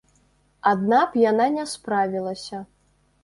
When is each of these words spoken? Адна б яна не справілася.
Адна 0.71 1.01
б 1.11 1.19
яна 1.31 1.47
не 1.57 1.65
справілася. 1.73 2.63